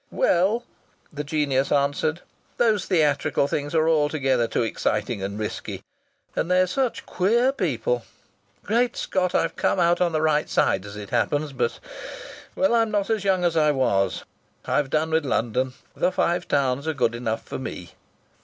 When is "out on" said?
9.79-10.11